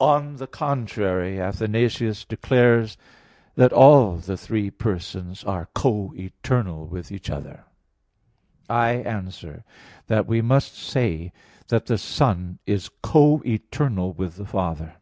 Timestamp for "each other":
7.12-7.64